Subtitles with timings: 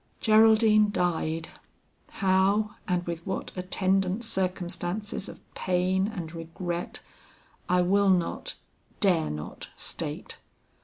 [0.19, 1.49] Geraldine died;
[2.09, 7.01] how and with what attendant circumstances of pain and regret,
[7.69, 8.55] I will not,
[8.99, 10.37] dare not state.